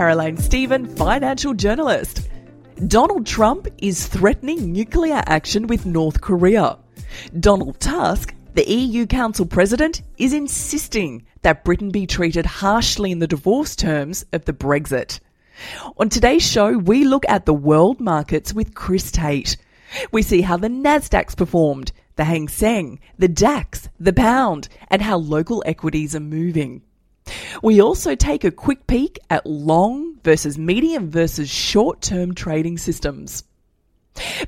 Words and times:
Caroline 0.00 0.38
Stephen, 0.38 0.86
financial 0.96 1.52
journalist. 1.52 2.28
Donald 2.86 3.26
Trump 3.26 3.68
is 3.78 4.06
threatening 4.06 4.72
nuclear 4.72 5.22
action 5.26 5.66
with 5.66 5.84
North 5.84 6.22
Korea. 6.22 6.78
Donald 7.38 7.78
Tusk, 7.80 8.34
the 8.54 8.66
EU 8.66 9.04
Council 9.04 9.44
President, 9.44 10.00
is 10.16 10.32
insisting 10.32 11.26
that 11.42 11.64
Britain 11.64 11.90
be 11.90 12.06
treated 12.06 12.46
harshly 12.46 13.10
in 13.10 13.18
the 13.18 13.26
divorce 13.26 13.76
terms 13.76 14.24
of 14.32 14.46
the 14.46 14.54
Brexit. 14.54 15.20
On 15.98 16.08
today's 16.08 16.50
show, 16.50 16.78
we 16.78 17.04
look 17.04 17.24
at 17.28 17.44
the 17.44 17.52
world 17.52 18.00
markets 18.00 18.54
with 18.54 18.74
Chris 18.74 19.10
Tate. 19.10 19.58
We 20.12 20.22
see 20.22 20.40
how 20.40 20.56
the 20.56 20.68
Nasdaq's 20.68 21.34
performed, 21.34 21.92
the 22.16 22.24
Hang 22.24 22.48
Seng, 22.48 23.00
the 23.18 23.28
DAX, 23.28 23.88
the 23.98 24.12
pound, 24.12 24.68
and 24.88 25.02
how 25.02 25.16
local 25.16 25.62
equities 25.66 26.14
are 26.14 26.20
moving. 26.20 26.82
We 27.62 27.80
also 27.80 28.14
take 28.14 28.44
a 28.44 28.50
quick 28.50 28.86
peek 28.86 29.18
at 29.28 29.46
long 29.46 30.18
versus 30.24 30.58
medium 30.58 31.10
versus 31.10 31.48
short 31.48 32.00
term 32.00 32.34
trading 32.34 32.78
systems. 32.78 33.44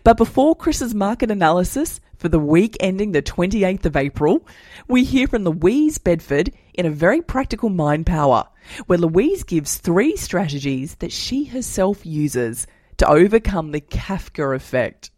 But 0.02 0.16
before 0.16 0.56
Chris's 0.56 0.95
market 0.95 1.30
analysis 1.30 2.01
for 2.18 2.28
the 2.28 2.38
week 2.38 2.77
ending 2.80 3.12
the 3.12 3.23
28th 3.23 3.87
of 3.87 3.96
April, 3.96 4.46
we 4.88 5.04
hear 5.04 5.26
from 5.26 5.45
Louise 5.45 5.98
Bedford 5.98 6.52
in 6.74 6.87
a 6.87 6.90
very 6.90 7.23
practical 7.23 7.68
mind 7.68 8.06
power, 8.06 8.48
where 8.87 8.98
Louise 8.98 9.45
gives 9.45 9.76
three 9.76 10.16
strategies 10.16 10.96
that 10.96 11.12
she 11.12 11.45
herself 11.45 12.04
uses 12.04 12.66
to 12.98 13.09
overcome 13.09 13.70
the 13.70 13.80
Kafka 13.80 14.54
effect. 14.54 15.10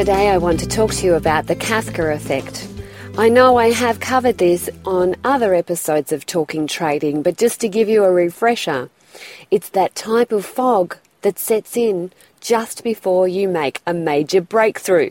Today, 0.00 0.30
I 0.30 0.38
want 0.38 0.58
to 0.60 0.66
talk 0.66 0.92
to 0.92 1.04
you 1.04 1.14
about 1.14 1.46
the 1.46 1.54
Kafka 1.54 2.16
effect. 2.16 2.66
I 3.18 3.28
know 3.28 3.58
I 3.58 3.70
have 3.70 4.00
covered 4.00 4.38
this 4.38 4.70
on 4.86 5.14
other 5.24 5.52
episodes 5.52 6.10
of 6.10 6.24
Talking 6.24 6.66
Trading, 6.66 7.20
but 7.20 7.36
just 7.36 7.60
to 7.60 7.68
give 7.68 7.86
you 7.86 8.04
a 8.04 8.10
refresher, 8.10 8.88
it's 9.50 9.68
that 9.68 9.94
type 9.94 10.32
of 10.32 10.46
fog 10.46 10.96
that 11.20 11.38
sets 11.38 11.76
in 11.76 12.12
just 12.40 12.82
before 12.82 13.28
you 13.28 13.46
make 13.46 13.82
a 13.86 13.92
major 13.92 14.40
breakthrough. 14.40 15.10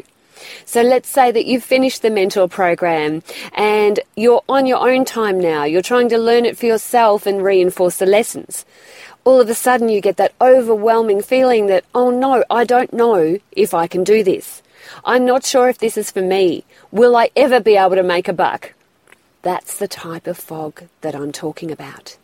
So 0.66 0.82
let's 0.82 1.08
say 1.08 1.32
that 1.34 1.46
you've 1.46 1.64
finished 1.64 2.02
the 2.02 2.10
mentor 2.10 2.48
program 2.48 3.22
and 3.54 4.00
you're 4.16 4.42
on 4.50 4.66
your 4.66 4.90
own 4.90 5.06
time 5.06 5.40
now. 5.40 5.66
You're 5.66 5.84
trying 5.84 6.10
to 6.10 6.18
learn 6.18 6.46
it 6.46 6.58
for 6.58 6.66
yourself 6.66 7.28
and 7.28 7.44
reinforce 7.44 7.98
the 7.98 8.08
lessons. 8.08 8.66
All 9.24 9.40
of 9.40 9.52
a 9.52 9.54
sudden, 9.54 9.90
you 9.90 10.02
get 10.02 10.18
that 10.18 10.34
overwhelming 10.42 11.22
feeling 11.22 11.68
that, 11.68 11.86
oh 11.94 12.10
no, 12.10 12.44
I 12.50 12.64
don't 12.64 12.92
know 12.92 13.38
if 13.52 13.76
I 13.76 13.86
can 13.86 14.04
do 14.04 14.24
this. 14.24 14.64
I'm 15.06 15.26
not 15.26 15.46
sure 15.46 15.70
if 15.70 15.78
this 15.78 15.98
is 15.98 16.12
for 16.12 16.22
me. 16.22 16.64
Will 16.92 17.16
I 17.16 17.30
ever 17.36 17.60
be 17.60 17.76
able 17.76 17.96
to 17.96 18.04
make 18.04 18.28
a 18.28 18.34
buck? 18.34 18.74
That's 19.42 19.78
the 19.78 19.88
type 19.88 20.28
of 20.28 20.38
fog 20.38 20.84
that 21.02 21.16
I'm 21.16 21.32
talking 21.32 21.72
about. 21.72 22.18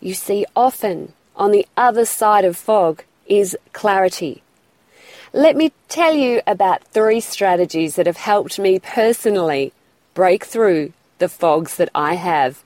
You 0.00 0.14
see, 0.14 0.44
often 0.54 1.14
on 1.36 1.50
the 1.50 1.66
other 1.76 2.04
side 2.04 2.44
of 2.44 2.56
fog 2.56 3.04
is 3.26 3.56
clarity. 3.72 4.42
Let 5.32 5.56
me 5.56 5.72
tell 5.88 6.14
you 6.14 6.42
about 6.46 6.84
three 6.84 7.20
strategies 7.20 7.96
that 7.96 8.06
have 8.06 8.18
helped 8.18 8.58
me 8.58 8.78
personally 8.78 9.72
break 10.12 10.44
through 10.44 10.92
the 11.18 11.28
fogs 11.28 11.76
that 11.76 11.88
I 11.94 12.14
have 12.14 12.62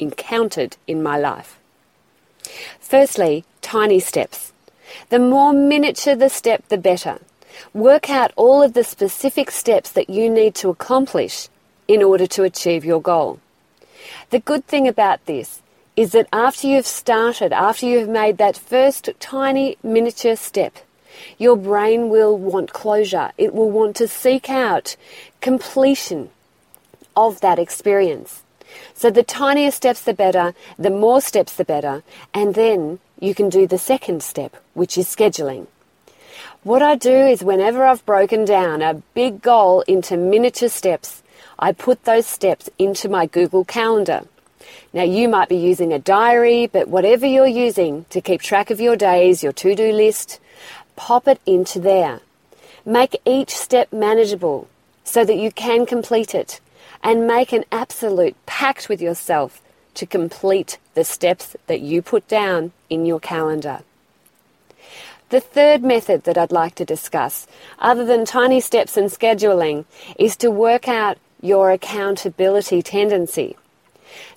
encountered 0.00 0.76
in 0.86 1.02
my 1.02 1.16
life. 1.16 1.58
Firstly, 2.80 3.44
tiny 3.60 4.00
steps. 4.00 4.52
The 5.10 5.18
more 5.18 5.52
miniature 5.52 6.16
the 6.16 6.28
step, 6.28 6.66
the 6.68 6.78
better. 6.78 7.20
Work 7.74 8.10
out 8.10 8.32
all 8.36 8.62
of 8.62 8.74
the 8.74 8.84
specific 8.84 9.50
steps 9.50 9.90
that 9.92 10.10
you 10.10 10.28
need 10.30 10.54
to 10.56 10.70
accomplish 10.70 11.48
in 11.86 12.02
order 12.02 12.26
to 12.26 12.42
achieve 12.42 12.84
your 12.84 13.00
goal. 13.00 13.40
The 14.30 14.38
good 14.40 14.66
thing 14.66 14.86
about 14.86 15.24
this 15.26 15.62
is 15.96 16.12
that 16.12 16.28
after 16.32 16.68
you've 16.68 16.86
started, 16.86 17.52
after 17.52 17.86
you've 17.86 18.08
made 18.08 18.38
that 18.38 18.56
first 18.56 19.10
tiny 19.18 19.76
miniature 19.82 20.36
step, 20.36 20.78
your 21.38 21.56
brain 21.56 22.08
will 22.08 22.38
want 22.38 22.72
closure. 22.72 23.32
It 23.36 23.52
will 23.52 23.70
want 23.70 23.96
to 23.96 24.06
seek 24.06 24.48
out 24.48 24.96
completion 25.40 26.30
of 27.16 27.40
that 27.40 27.58
experience. 27.58 28.42
So 28.94 29.10
the 29.10 29.24
tinier 29.24 29.70
steps 29.72 30.02
the 30.02 30.14
better, 30.14 30.54
the 30.78 30.90
more 30.90 31.20
steps 31.20 31.54
the 31.54 31.64
better, 31.64 32.02
and 32.32 32.54
then 32.54 33.00
you 33.18 33.34
can 33.34 33.48
do 33.48 33.66
the 33.66 33.78
second 33.78 34.22
step, 34.22 34.54
which 34.74 34.96
is 34.96 35.06
scheduling. 35.06 35.66
What 36.64 36.82
I 36.82 36.96
do 36.96 37.14
is 37.14 37.44
whenever 37.44 37.84
I've 37.84 38.04
broken 38.04 38.44
down 38.44 38.82
a 38.82 38.94
big 39.14 39.40
goal 39.42 39.82
into 39.82 40.16
miniature 40.16 40.68
steps, 40.68 41.22
I 41.56 41.70
put 41.70 42.02
those 42.02 42.26
steps 42.26 42.68
into 42.80 43.08
my 43.08 43.26
Google 43.26 43.64
Calendar. 43.64 44.22
Now, 44.92 45.04
you 45.04 45.28
might 45.28 45.48
be 45.48 45.56
using 45.56 45.92
a 45.92 46.00
diary, 46.00 46.66
but 46.66 46.88
whatever 46.88 47.26
you're 47.26 47.46
using 47.46 48.06
to 48.10 48.20
keep 48.20 48.42
track 48.42 48.70
of 48.70 48.80
your 48.80 48.96
days, 48.96 49.40
your 49.40 49.52
to 49.52 49.76
do 49.76 49.92
list, 49.92 50.40
pop 50.96 51.28
it 51.28 51.40
into 51.46 51.78
there. 51.78 52.20
Make 52.84 53.20
each 53.24 53.50
step 53.50 53.92
manageable 53.92 54.68
so 55.04 55.24
that 55.24 55.36
you 55.36 55.52
can 55.52 55.86
complete 55.86 56.34
it 56.34 56.60
and 57.04 57.28
make 57.28 57.52
an 57.52 57.66
absolute 57.70 58.34
pact 58.46 58.88
with 58.88 59.00
yourself 59.00 59.62
to 59.94 60.06
complete 60.06 60.78
the 60.94 61.04
steps 61.04 61.54
that 61.68 61.80
you 61.80 62.02
put 62.02 62.26
down 62.26 62.72
in 62.90 63.06
your 63.06 63.20
calendar. 63.20 63.82
The 65.30 65.40
third 65.40 65.82
method 65.82 66.24
that 66.24 66.38
I'd 66.38 66.52
like 66.52 66.74
to 66.76 66.86
discuss, 66.86 67.46
other 67.78 68.02
than 68.06 68.24
tiny 68.24 68.62
steps 68.62 68.96
and 68.96 69.10
scheduling, 69.10 69.84
is 70.18 70.36
to 70.38 70.50
work 70.50 70.88
out 70.88 71.18
your 71.42 71.70
accountability 71.70 72.80
tendency. 72.80 73.54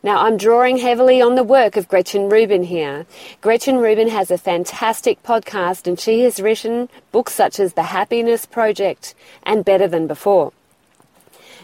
Now, 0.04 0.26
I'm 0.26 0.36
drawing 0.36 0.80
heavily 0.80 1.22
on 1.22 1.36
the 1.36 1.46
work 1.46 1.78
of 1.78 1.88
Gretchen 1.88 2.28
Rubin 2.28 2.64
here. 2.64 3.06
Gretchen 3.40 3.78
Rubin 3.78 4.10
has 4.10 4.32
a 4.32 4.38
fantastic 4.38 5.24
podcast 5.24 5.88
and 5.88 5.98
she 5.98 6.24
has 6.24 6.42
written 6.42 6.90
books 7.14 7.34
such 7.34 7.58
as 7.58 7.72
The 7.72 7.84
Happiness 7.84 8.46
Project 8.46 9.16
and 9.44 9.64
Better 9.64 9.88
Than 9.88 10.08
Before. 10.08 10.52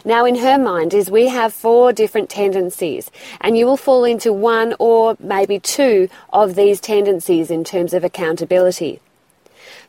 Now, 0.06 0.24
in 0.24 0.36
her 0.36 0.56
mind, 0.56 0.94
is 0.94 1.10
we 1.10 1.28
have 1.28 1.52
four 1.52 1.92
different 1.92 2.30
tendencies, 2.30 3.10
and 3.42 3.58
you 3.58 3.66
will 3.66 3.76
fall 3.76 4.04
into 4.04 4.32
one 4.32 4.74
or 4.78 5.18
maybe 5.20 5.60
two 5.60 6.08
of 6.32 6.54
these 6.54 6.80
tendencies 6.80 7.50
in 7.50 7.62
terms 7.62 7.92
of 7.92 8.04
accountability. 8.04 9.02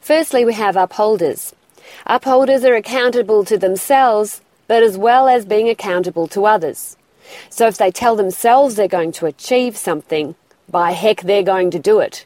Firstly, 0.01 0.45
we 0.45 0.53
have 0.53 0.75
upholders. 0.75 1.53
Upholders 2.05 2.63
are 2.63 2.75
accountable 2.75 3.43
to 3.45 3.57
themselves, 3.57 4.41
but 4.67 4.83
as 4.83 4.97
well 4.97 5.27
as 5.27 5.45
being 5.45 5.69
accountable 5.69 6.27
to 6.29 6.45
others. 6.45 6.97
So 7.49 7.67
if 7.67 7.77
they 7.77 7.91
tell 7.91 8.15
themselves 8.15 8.75
they're 8.75 8.87
going 8.87 9.11
to 9.13 9.25
achieve 9.25 9.77
something, 9.77 10.35
by 10.67 10.91
heck, 10.91 11.21
they're 11.21 11.43
going 11.43 11.71
to 11.71 11.79
do 11.79 11.99
it. 11.99 12.25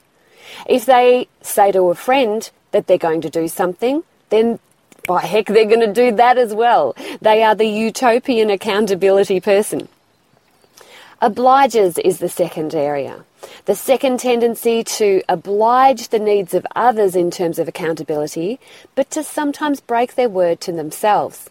If 0.67 0.85
they 0.85 1.27
say 1.41 1.71
to 1.71 1.89
a 1.89 1.95
friend 1.95 2.49
that 2.71 2.87
they're 2.87 2.97
going 2.97 3.21
to 3.21 3.29
do 3.29 3.47
something, 3.47 4.03
then 4.29 4.59
by 5.07 5.21
heck, 5.21 5.47
they're 5.47 5.65
going 5.65 5.81
to 5.81 5.93
do 5.93 6.15
that 6.15 6.37
as 6.37 6.53
well. 6.53 6.95
They 7.21 7.43
are 7.43 7.55
the 7.55 7.67
utopian 7.67 8.49
accountability 8.49 9.39
person. 9.39 9.89
Obligers 11.23 11.97
is 12.03 12.19
the 12.19 12.27
second 12.27 12.75
area. 12.75 13.23
The 13.63 13.75
second 13.75 14.19
tendency 14.19 14.83
to 14.83 15.21
oblige 15.29 16.09
the 16.09 16.19
needs 16.19 16.53
of 16.53 16.67
others 16.75 17.15
in 17.15 17.31
terms 17.31 17.59
of 17.59 17.69
accountability, 17.69 18.59
but 18.93 19.09
to 19.11 19.23
sometimes 19.23 19.79
break 19.79 20.15
their 20.15 20.27
word 20.27 20.59
to 20.59 20.73
themselves. 20.73 21.49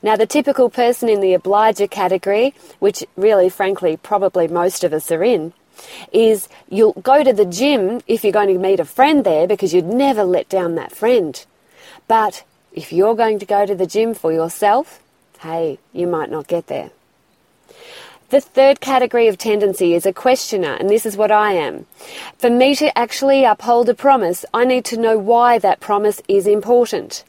Now, 0.00 0.14
the 0.14 0.28
typical 0.28 0.70
person 0.70 1.08
in 1.08 1.20
the 1.20 1.34
obliger 1.34 1.88
category, 1.88 2.54
which 2.78 3.04
really, 3.16 3.48
frankly, 3.48 3.96
probably 3.96 4.46
most 4.46 4.84
of 4.84 4.92
us 4.92 5.10
are 5.10 5.24
in, 5.24 5.54
is 6.12 6.48
you'll 6.68 6.92
go 6.92 7.24
to 7.24 7.32
the 7.32 7.44
gym 7.44 8.02
if 8.06 8.22
you're 8.22 8.32
going 8.32 8.54
to 8.54 8.58
meet 8.60 8.78
a 8.78 8.84
friend 8.84 9.24
there 9.24 9.48
because 9.48 9.74
you'd 9.74 9.86
never 9.86 10.22
let 10.22 10.48
down 10.48 10.76
that 10.76 10.92
friend. 10.92 11.44
But 12.06 12.44
if 12.72 12.92
you're 12.92 13.16
going 13.16 13.40
to 13.40 13.46
go 13.46 13.66
to 13.66 13.74
the 13.74 13.88
gym 13.88 14.14
for 14.14 14.32
yourself, 14.32 15.02
hey, 15.40 15.80
you 15.92 16.06
might 16.06 16.30
not 16.30 16.46
get 16.46 16.68
there. 16.68 16.90
The 18.30 18.40
third 18.40 18.80
category 18.80 19.26
of 19.26 19.38
tendency 19.38 19.92
is 19.92 20.06
a 20.06 20.12
questioner, 20.12 20.74
and 20.74 20.88
this 20.88 21.04
is 21.04 21.16
what 21.16 21.32
I 21.32 21.54
am. 21.54 21.86
For 22.38 22.48
me 22.48 22.76
to 22.76 22.96
actually 22.96 23.42
uphold 23.42 23.88
a 23.88 23.94
promise, 23.94 24.44
I 24.54 24.64
need 24.64 24.84
to 24.84 24.96
know 24.96 25.18
why 25.18 25.58
that 25.58 25.80
promise 25.80 26.22
is 26.28 26.46
important. 26.46 27.24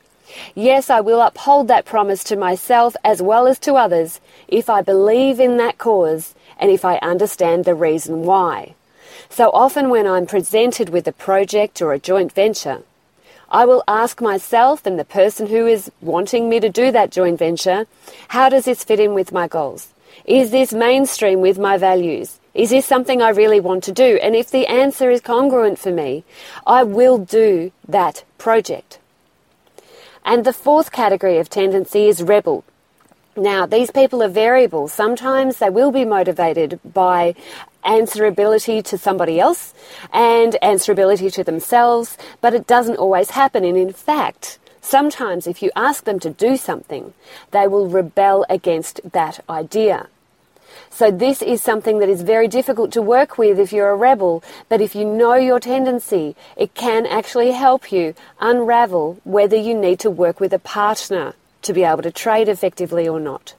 Yes, 0.54 0.92
I 0.92 1.02
will 1.02 1.20
uphold 1.20 1.68
that 1.70 1.86
promise 1.86 2.24
to 2.26 2.36
myself 2.36 2.96
as 3.04 3.20
well 3.20 3.48
as 3.48 3.58
to 3.62 3.74
others 3.74 4.22
if 4.48 4.70
I 4.70 4.84
believe 4.84 5.40
in 5.40 5.58
that 5.58 5.80
cause 5.80 6.36
and 6.60 6.70
if 6.70 6.86
I 6.86 6.98
understand 6.98 7.66
the 7.66 7.74
reason 7.74 8.22
why. 8.22 8.76
So 9.28 9.50
often, 9.56 9.90
when 9.90 10.06
I'm 10.06 10.28
presented 10.28 10.90
with 10.90 11.08
a 11.08 11.12
project 11.14 11.82
or 11.82 11.94
a 11.94 12.00
joint 12.00 12.32
venture, 12.32 12.84
I 13.50 13.66
will 13.66 13.84
ask 13.88 14.22
myself 14.22 14.86
and 14.86 15.00
the 15.00 15.04
person 15.04 15.48
who 15.48 15.66
is 15.66 15.92
wanting 16.00 16.48
me 16.48 16.60
to 16.60 16.70
do 16.70 16.92
that 16.92 17.10
joint 17.10 17.40
venture, 17.40 17.88
how 18.28 18.50
does 18.50 18.66
this 18.66 18.84
fit 18.84 19.00
in 19.00 19.16
with 19.16 19.32
my 19.32 19.48
goals? 19.48 19.88
Is 20.26 20.52
this 20.52 20.74
mainstream 20.74 21.42
with 21.42 21.58
my 21.58 21.78
values? 21.78 22.40
Is 22.54 22.70
this 22.70 22.86
something 22.86 23.22
I 23.22 23.30
really 23.30 23.60
want 23.60 23.84
to 23.86 23.92
do? 23.92 24.20
And 24.22 24.36
if 24.36 24.52
the 24.52 24.68
answer 24.68 25.10
is 25.10 25.22
congruent 25.22 25.80
for 25.80 25.92
me, 25.92 26.24
I 26.68 26.84
will 26.84 27.18
do 27.18 27.72
that 27.88 28.24
project. 28.38 29.00
And 30.26 30.46
the 30.46 30.54
fourth 30.54 30.92
category 30.92 31.38
of 31.38 31.50
tendency 31.50 32.08
is 32.08 32.22
rebel. 32.22 32.64
Now, 33.36 33.66
these 33.66 33.92
people 33.92 34.22
are 34.22 34.28
variable. 34.28 34.90
Sometimes 34.90 35.58
they 35.58 35.70
will 35.70 35.92
be 35.92 36.04
motivated 36.04 36.80
by 36.84 37.34
answerability 37.86 38.84
to 38.84 38.98
somebody 38.98 39.40
else 39.40 39.74
and 40.12 40.58
answerability 40.62 41.32
to 41.34 41.44
themselves, 41.44 42.18
but 42.42 42.54
it 42.54 42.68
doesn't 42.68 42.98
always 42.98 43.32
happen. 43.32 43.64
And 43.64 43.78
in 43.78 43.94
fact, 43.94 44.60
sometimes 44.82 45.48
if 45.48 45.62
you 45.62 45.72
ask 45.76 46.04
them 46.04 46.20
to 46.20 46.30
do 46.30 46.58
something, 46.58 47.14
they 47.52 47.68
will 47.68 47.88
rebel 47.88 48.46
against 48.50 49.00
that 49.12 49.40
idea. 49.50 50.08
So 50.90 51.12
this 51.12 51.42
is 51.42 51.62
something 51.62 52.00
that 52.00 52.10
is 52.10 52.22
very 52.22 52.48
difficult 52.48 52.92
to 52.94 53.02
work 53.02 53.38
with 53.38 53.60
if 53.60 53.72
you're 53.72 53.90
a 53.90 53.96
rebel, 53.96 54.44
but 54.70 54.82
if 54.82 54.96
you 54.96 55.06
know 55.06 55.36
your 55.36 55.60
tendency, 55.60 56.36
it 56.58 56.74
can 56.74 57.06
actually 57.06 57.52
help 57.52 57.92
you 57.92 58.14
unravel 58.40 59.20
whether 59.24 59.56
you 59.56 59.74
need 59.74 60.00
to 60.00 60.10
work 60.10 60.40
with 60.40 60.54
a 60.54 60.60
partner 60.60 61.34
to 61.62 61.74
be 61.74 61.84
able 61.84 62.04
to 62.04 62.12
trade 62.12 62.50
effectively 62.50 63.08
or 63.08 63.20
not. 63.20 63.54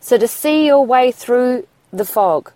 So 0.00 0.18
to 0.18 0.28
see 0.28 0.66
your 0.66 0.84
way 0.84 1.10
through 1.10 1.66
the 1.92 2.04
fog, 2.04 2.52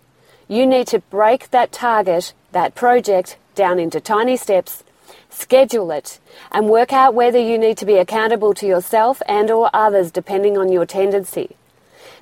you 0.47 0.65
need 0.65 0.87
to 0.87 0.99
break 0.99 1.49
that 1.51 1.71
target, 1.71 2.33
that 2.51 2.75
project, 2.75 3.37
down 3.55 3.79
into 3.79 3.99
tiny 3.99 4.37
steps, 4.37 4.83
schedule 5.31 5.91
it, 5.91 6.19
and 6.51 6.69
work 6.69 6.93
out 6.93 7.13
whether 7.13 7.39
you 7.39 7.57
need 7.57 7.77
to 7.77 7.85
be 7.85 7.97
accountable 7.97 8.53
to 8.53 8.67
yourself 8.67 9.21
and 9.27 9.49
or 9.49 9.69
others 9.73 10.11
depending 10.11 10.57
on 10.57 10.71
your 10.71 10.85
tendency. 10.85 11.55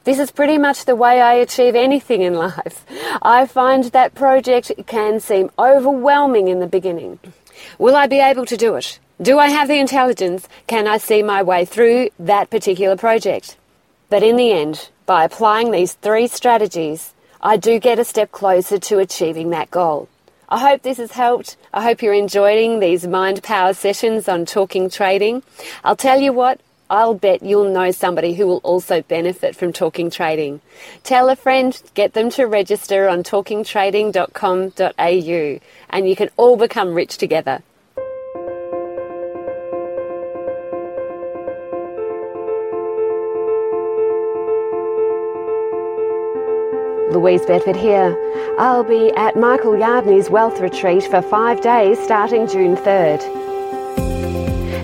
This 0.06 0.20
is 0.20 0.32
pretty 0.32 0.58
much 0.58 0.86
the 0.86 0.96
way 0.96 1.20
I 1.22 1.34
achieve 1.34 1.76
anything 1.76 2.22
in 2.22 2.34
life. 2.48 2.86
I 3.22 3.46
find 3.46 3.84
that 3.86 4.16
project 4.16 4.72
can 4.88 5.20
seem 5.20 5.52
overwhelming 5.60 6.48
in 6.48 6.60
the 6.60 6.68
beginning. 6.68 7.20
Will 7.78 7.96
I 7.96 8.08
be 8.08 8.20
able 8.20 8.46
to 8.46 8.58
do 8.58 8.76
it? 8.76 9.00
Do 9.22 9.38
I 9.38 9.50
have 9.50 9.68
the 9.68 9.80
intelligence? 9.80 10.48
Can 10.68 10.88
I 10.88 10.98
see 10.98 11.22
my 11.22 11.44
way 11.44 11.66
through 11.66 12.10
that 12.20 12.50
particular 12.50 12.96
project? 12.96 13.58
But 14.10 14.24
in 14.24 14.38
the 14.38 14.52
end, 14.52 14.90
by 15.06 15.26
applying 15.26 15.72
these 15.72 15.94
three 15.94 16.28
strategies, 16.28 17.14
I 17.42 17.58
do 17.58 17.80
get 17.80 18.00
a 18.00 18.06
step 18.06 18.32
closer 18.32 18.80
to 18.80 19.00
achieving 19.00 19.50
that 19.50 19.72
goal. 19.72 20.08
I 20.50 20.57
hope 20.57 20.81
this 20.81 20.98
has 20.98 21.12
helped. 21.12 21.56
I 21.72 21.84
hope 21.84 22.01
you're 22.01 22.13
enjoying 22.13 22.80
these 22.80 23.06
mind 23.06 23.44
power 23.44 23.74
sessions 23.74 24.28
on 24.28 24.48
talking 24.48 24.90
trading. 24.90 25.44
I'll 25.84 25.96
tell 25.96 26.19
you 26.19 26.34
what, 26.34 26.60
I'll 26.90 27.13
bet 27.13 27.44
you'll 27.44 27.72
know 27.72 27.92
somebody 27.92 28.34
who 28.34 28.48
will 28.48 28.62
also 28.63 29.04
benefit 29.04 29.56
from 29.56 29.72
talking 29.72 30.10
trading. 30.10 30.62
Tell 31.04 31.30
a 31.30 31.36
friend, 31.36 31.80
get 31.94 32.13
them 32.13 32.31
to 32.31 32.46
register 32.46 33.07
on 33.07 33.22
talkingtrading.com.au, 33.22 35.60
and 35.92 36.10
you 36.10 36.16
can 36.16 36.30
all 36.36 36.57
become 36.57 36.95
rich 36.95 37.18
together. 37.18 37.62
Louise 47.12 47.46
Bedford 47.46 47.76
here. 47.76 48.16
I'll 48.60 48.84
be 48.84 49.12
at 49.14 49.36
Michael 49.36 49.74
Yardney's 49.74 50.30
Wealth 50.30 50.60
Retreat 50.60 51.04
for 51.04 51.22
five 51.22 51.62
days 51.62 52.00
starting 52.00 52.48
June 52.48 52.76
3rd. 52.76 53.22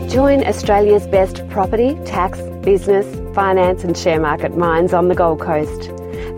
Join 0.10 0.46
Australia's 0.46 1.08
best 1.08 1.48
property, 1.50 1.96
tax, 2.06 2.40
business, 2.64 3.06
finance 3.36 3.84
and 3.84 3.98
share 3.98 4.20
market 4.20 4.58
minds 4.58 4.94
on 4.94 5.08
the 5.08 5.16
Gold 5.16 5.42
Coast. 5.42 5.90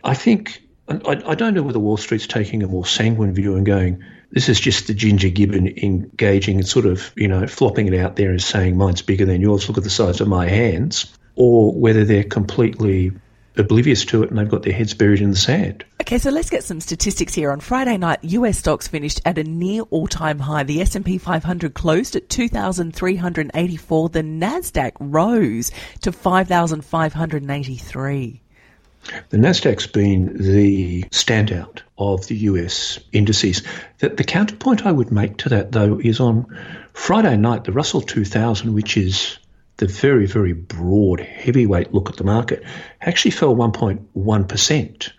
I 0.04 0.14
think 0.14 0.61
I, 1.06 1.32
I, 1.32 1.36
don't 1.36 1.54
know 1.54 1.64
whether 1.64 1.80
Wall 1.80 1.98
Street's 1.98 2.28
taking 2.28 2.64
a 2.64 2.68
more 2.68 2.86
sanguine 2.86 3.34
view 3.34 3.56
and 3.56 3.66
going, 3.66 4.04
this 4.32 4.50
is 4.50 4.60
just 4.60 4.88
the 4.88 4.94
ginger 4.94 5.30
gibbon 5.30 5.68
engaging 5.68 6.58
and 6.58 6.68
sort 6.68 6.86
of, 6.86 7.12
you 7.16 7.28
know, 7.28 7.46
flopping 7.48 7.88
it 7.88 8.00
out 8.00 8.16
there 8.16 8.32
and 8.32 8.42
saying 8.42 8.78
mine's 8.78 9.02
bigger 9.02 9.26
than 9.26 9.42
yours, 9.42 9.68
look 9.68 9.78
at 9.78 9.84
the 9.84 9.90
size 9.90 10.22
of 10.22 10.28
my 10.28 10.48
hands, 10.48 11.12
or 11.36 11.74
whether 11.74 12.06
they're 12.06 12.24
completely 12.24 13.12
oblivious 13.58 14.06
to 14.06 14.24
it 14.24 14.30
and 14.30 14.40
they've 14.40 14.50
got 14.50 14.64
their 14.64 14.74
heads 14.74 14.94
buried 14.94 15.22
in 15.22 15.32
the 15.32 15.36
sand. 15.36 15.84
Okay, 16.02 16.18
so 16.18 16.30
let's 16.30 16.50
get 16.50 16.64
some 16.64 16.80
statistics 16.80 17.34
here. 17.34 17.52
On 17.52 17.60
Friday 17.60 17.98
night, 17.98 18.24
US 18.24 18.58
stocks 18.58 18.88
finished 18.88 19.22
at 19.26 19.38
a 19.38 19.44
near 19.44 19.84
all-time 19.90 20.40
high. 20.40 20.64
The 20.64 20.82
S&P 20.82 21.18
500 21.18 21.74
closed 21.74 22.16
at 22.16 22.30
2384, 22.30 24.10
the 24.10 24.24
Nasdaq 24.24 24.94
rose 25.00 25.72
to 26.02 26.12
5583. 26.12 28.42
The 29.30 29.38
Nasdaq's 29.38 29.88
been 29.88 30.38
the 30.38 31.04
standout 31.12 31.82
of 31.98 32.28
the 32.28 32.36
US 32.36 33.00
indices. 33.12 33.64
The, 34.00 34.10
the, 34.10 34.24
counterpoint 34.24 34.86
I 34.86 34.92
would 34.92 35.12
make 35.12 35.38
to 35.38 35.50
that, 35.50 35.72
though, 35.72 36.00
is 36.00 36.20
on 36.20 36.46
Friday 36.94 37.36
night, 37.38 37.64
the 37.64 37.72
Russell 37.72 38.02
2000, 38.02 38.74
which 38.74 38.98
is 38.98 39.40
the 39.78 39.88
very, 39.88 40.28
very 40.28 40.54
broad, 40.54 41.20
heavyweight 41.20 41.94
look 41.94 42.10
at 42.10 42.18
the 42.18 42.24
market, 42.24 42.64
actually 43.02 43.32
fell 43.32 43.56
1.1% 43.56 45.12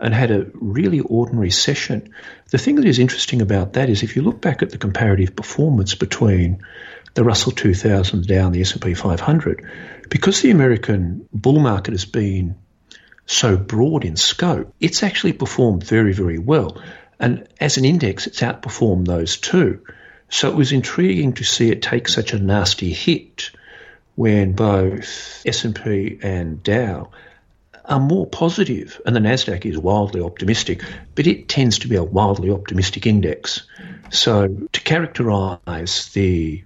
and 0.00 0.14
had 0.14 0.30
a 0.30 0.46
really 0.54 1.00
ordinary 1.00 1.50
session. 1.50 2.14
The 2.50 2.58
thing 2.58 2.76
that 2.76 2.86
is 2.86 2.98
interesting 2.98 3.42
about 3.42 3.74
that 3.74 3.90
is 3.90 4.02
if 4.02 4.16
you 4.16 4.22
look 4.22 4.40
back 4.40 4.62
at 4.62 4.70
the 4.70 4.78
comparative 4.78 5.36
performance 5.36 5.94
between 5.94 6.62
the 7.14 7.24
Russell 7.24 7.52
2000 7.52 8.26
down 8.26 8.52
the 8.52 8.60
S&P 8.60 8.94
500, 8.94 9.66
because 10.08 10.40
the 10.40 10.50
American 10.50 11.28
bull 11.32 11.58
market 11.58 11.92
has 11.92 12.04
been 12.04 12.54
so 13.28 13.56
broad 13.56 14.04
in 14.04 14.16
scope, 14.16 14.74
it's 14.80 15.02
actually 15.02 15.34
performed 15.34 15.84
very, 15.84 16.12
very 16.12 16.38
well. 16.38 16.82
And 17.20 17.46
as 17.60 17.76
an 17.76 17.84
index, 17.84 18.26
it's 18.26 18.40
outperformed 18.40 19.06
those 19.06 19.36
two. 19.36 19.84
So 20.30 20.48
it 20.48 20.56
was 20.56 20.72
intriguing 20.72 21.34
to 21.34 21.44
see 21.44 21.70
it 21.70 21.82
take 21.82 22.08
such 22.08 22.32
a 22.32 22.38
nasty 22.38 22.92
hit 22.92 23.50
when 24.14 24.52
both 24.52 25.42
S&P 25.46 26.18
and 26.22 26.62
Dow 26.62 27.10
are 27.84 28.00
more 28.00 28.26
positive, 28.26 29.00
and 29.06 29.14
the 29.14 29.20
Nasdaq 29.20 29.64
is 29.64 29.78
wildly 29.78 30.20
optimistic, 30.20 30.82
but 31.14 31.26
it 31.26 31.48
tends 31.48 31.78
to 31.80 31.88
be 31.88 31.96
a 31.96 32.02
wildly 32.02 32.50
optimistic 32.50 33.06
index. 33.06 33.62
So 34.10 34.48
to 34.48 34.80
characterise 34.80 36.12
the 36.12 36.64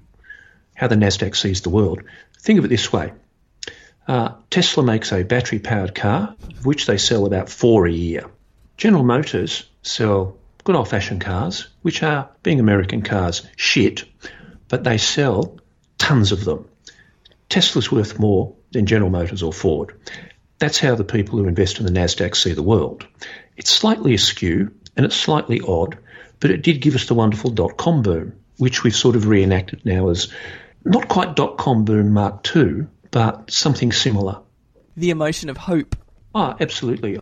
how 0.75 0.89
the 0.89 0.97
Nasdaq 0.97 1.37
sees 1.37 1.61
the 1.61 1.71
world, 1.71 2.03
think 2.39 2.59
of 2.59 2.65
it 2.65 2.69
this 2.69 2.93
way: 2.93 3.13
uh, 4.09 4.35
Tesla 4.51 4.83
makes 4.83 5.13
a 5.13 5.23
battery 5.23 5.59
powered 5.59 5.95
car, 5.95 6.35
of 6.57 6.67
which 6.67 6.87
they 6.87 6.99
sell 6.99 7.27
about 7.27 7.49
four 7.49 7.87
a 7.87 7.93
year. 7.93 8.31
General 8.77 9.05
Motors 9.05 9.69
sell 9.83 10.37
good 10.65 10.77
old 10.77 10.89
fashioned 10.89 11.21
cars, 11.21 11.69
which 11.83 12.03
are, 12.03 12.29
being 12.43 12.61
American 12.61 13.03
cars, 13.03 13.47
shit, 13.57 14.05
but 14.69 14.85
they 14.85 14.99
sell 14.99 15.59
tons 15.99 16.33
of 16.33 16.45
them. 16.45 16.69
Tesla's 17.49 17.93
worth 17.93 18.19
more 18.19 18.55
than 18.71 18.87
General 18.87 19.11
Motors 19.11 19.43
or 19.43 19.53
Ford. 19.53 19.95
That's 20.59 20.79
how 20.79 20.95
the 20.95 21.05
people 21.05 21.39
who 21.39 21.47
invest 21.47 21.79
in 21.79 21.87
the 21.87 21.93
NASDAQ 21.93 22.37
see 22.37 22.53
the 22.53 22.63
world. 22.63 23.07
It's 23.57 23.71
slightly 23.71 24.15
askew 24.15 24.73
and 24.97 25.05
it's 25.05 25.17
slightly 25.17 25.61
odd, 25.61 25.99
but 26.41 26.51
it 26.51 26.63
did 26.63 26.81
give 26.81 26.95
us 26.95 27.07
the 27.07 27.15
wonderful 27.15 27.51
dot 27.51 27.77
com 27.77 28.03
boom, 28.03 28.35
which 28.59 28.83
we've 28.83 28.95
sort 28.95 29.17
of 29.17 29.27
reenacted 29.27 29.85
now 29.85 30.09
as 30.09 30.33
not 30.85 31.09
quite 31.09 31.37
dot 31.37 31.59
com 31.59 31.85
boom 31.85 32.13
Mark 32.13 32.49
II, 32.57 32.87
but 33.13 33.49
something 33.51 33.93
similar. 33.93 34.41
The 34.97 35.11
emotion 35.11 35.49
of 35.49 35.57
hope. 35.57 35.95
Ah, 36.35 36.57
absolutely. 36.59 37.21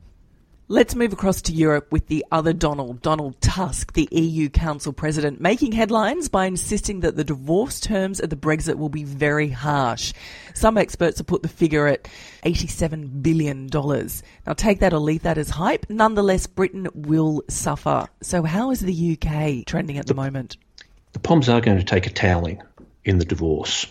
Let's 0.73 0.95
move 0.95 1.13
across 1.13 1.43
to 1.43 1.53
Europe 1.53 1.91
with 1.91 2.07
the 2.07 2.25
other 2.31 2.53
Donald, 2.53 3.03
Donald 3.03 3.41
Tusk, 3.41 3.93
the 3.95 4.09
EU 4.13 4.49
Council 4.49 4.93
President, 4.93 5.41
making 5.41 5.73
headlines 5.73 6.29
by 6.29 6.47
insisting 6.47 7.01
that 7.01 7.17
the 7.17 7.25
divorce 7.25 7.81
terms 7.81 8.21
of 8.21 8.31
the 8.31 8.37
Brexit 8.37 8.77
will 8.77 8.89
be 8.89 9.03
very 9.03 9.49
harsh. 9.49 10.13
Some 10.55 10.79
experts 10.79 11.19
have 11.19 11.27
put 11.27 11.43
the 11.43 11.49
figure 11.49 11.89
at 11.89 12.09
$87 12.45 13.21
billion. 13.21 13.67
Now 13.67 14.53
take 14.53 14.79
that 14.79 14.93
or 14.93 15.01
leave 15.01 15.25
that 15.25 15.39
as 15.39 15.51
hype. 15.51 15.87
Nonetheless, 15.91 16.47
Britain 16.47 16.87
will 16.95 17.43
suffer. 17.49 18.07
So 18.23 18.45
how 18.45 18.71
is 18.71 18.79
the 18.79 19.19
UK 19.21 19.67
trending 19.67 19.99
at 19.99 20.07
the, 20.07 20.15
the 20.15 20.23
moment? 20.23 20.57
The 21.15 21.19
Poms 21.19 21.49
are 21.49 21.61
going 21.61 21.79
to 21.79 21.85
take 21.85 22.07
a 22.07 22.11
toweling 22.11 22.63
in 23.05 23.19
the 23.19 23.25
divorce. 23.25 23.89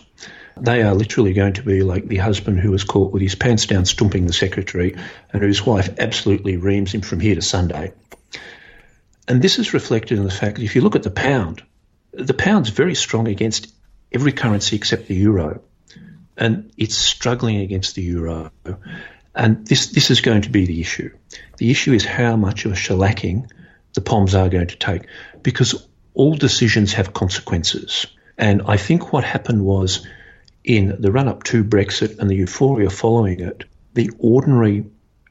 They 0.56 0.82
are 0.82 0.94
literally 0.94 1.32
going 1.32 1.54
to 1.54 1.62
be 1.62 1.82
like 1.82 2.06
the 2.06 2.18
husband 2.18 2.60
who 2.60 2.70
was 2.70 2.84
caught 2.84 3.12
with 3.12 3.22
his 3.22 3.34
pants 3.34 3.66
down 3.66 3.84
stumping 3.84 4.26
the 4.26 4.32
secretary 4.32 4.96
and 5.32 5.42
whose 5.42 5.64
wife 5.64 5.98
absolutely 5.98 6.56
reams 6.56 6.92
him 6.92 7.00
from 7.00 7.20
here 7.20 7.34
to 7.34 7.42
Sunday. 7.42 7.92
And 9.28 9.40
this 9.40 9.58
is 9.58 9.74
reflected 9.74 10.18
in 10.18 10.24
the 10.24 10.30
fact 10.30 10.56
that 10.56 10.64
if 10.64 10.74
you 10.74 10.82
look 10.82 10.96
at 10.96 11.02
the 11.02 11.10
pound, 11.10 11.62
the 12.12 12.34
pound's 12.34 12.70
very 12.70 12.94
strong 12.94 13.28
against 13.28 13.72
every 14.12 14.32
currency 14.32 14.76
except 14.76 15.06
the 15.06 15.14
euro. 15.14 15.62
And 16.36 16.72
it's 16.76 16.96
struggling 16.96 17.58
against 17.58 17.94
the 17.94 18.02
euro. 18.02 18.50
And 19.34 19.66
this, 19.66 19.88
this 19.88 20.10
is 20.10 20.20
going 20.20 20.42
to 20.42 20.50
be 20.50 20.66
the 20.66 20.80
issue. 20.80 21.10
The 21.58 21.70
issue 21.70 21.92
is 21.92 22.04
how 22.04 22.36
much 22.36 22.64
of 22.64 22.72
a 22.72 22.74
shellacking 22.74 23.48
the 23.94 24.00
POMs 24.00 24.34
are 24.34 24.48
going 24.48 24.68
to 24.68 24.76
take 24.76 25.06
because 25.42 25.86
all 26.14 26.34
decisions 26.34 26.94
have 26.94 27.12
consequences. 27.12 28.06
And 28.36 28.62
I 28.66 28.76
think 28.76 29.12
what 29.12 29.24
happened 29.24 29.64
was 29.64 30.06
in 30.64 30.96
the 31.00 31.12
run 31.12 31.28
up 31.28 31.42
to 31.44 31.64
Brexit 31.64 32.18
and 32.18 32.28
the 32.28 32.36
euphoria 32.36 32.90
following 32.90 33.40
it, 33.40 33.64
the 33.94 34.10
ordinary 34.18 34.84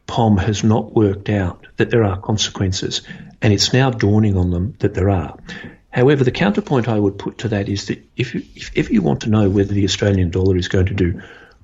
POM 0.07 0.37
has 0.37 0.63
not 0.63 0.93
worked 0.93 1.29
out 1.29 1.67
that 1.77 1.91
there 1.91 2.03
are 2.03 2.19
consequences, 2.19 3.03
and 3.41 3.53
it's 3.53 3.73
now 3.73 3.91
dawning 3.91 4.37
on 4.37 4.49
them 4.49 4.75
that 4.79 4.95
there 4.95 5.09
are. 5.09 5.37
However, 5.91 6.23
the 6.23 6.31
counterpoint 6.31 6.87
I 6.87 6.99
would 6.99 7.17
put 7.17 7.39
to 7.39 7.49
that 7.49 7.69
is 7.69 7.87
that 7.87 8.03
if, 8.15 8.33
you, 8.33 8.43
if 8.55 8.75
ever 8.75 8.91
you 8.91 9.01
want 9.01 9.21
to 9.21 9.29
know 9.29 9.49
whether 9.49 9.73
the 9.73 9.85
Australian 9.85 10.29
dollar 10.29 10.57
is 10.57 10.67
going 10.67 10.87
to 10.87 10.93
do 10.93 11.21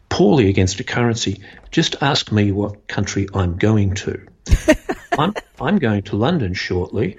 poorly 0.10 0.50
against 0.50 0.80
a 0.80 0.84
currency, 0.84 1.42
just 1.72 2.02
ask 2.02 2.32
me 2.32 2.52
what 2.52 2.88
country 2.88 3.28
I'm 3.34 3.58
going 3.58 3.96
to. 3.96 4.26
I'm, 5.18 5.34
I'm 5.60 5.78
going 5.78 6.04
to 6.04 6.16
London 6.16 6.54
shortly, 6.54 7.18